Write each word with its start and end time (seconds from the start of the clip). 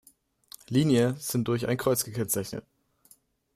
Linie 0.67 1.15
sind 1.19 1.47
durch 1.47 1.67
ein 1.67 1.77
Kreuz 1.77 2.03
gekennzeichnet. 2.05 2.65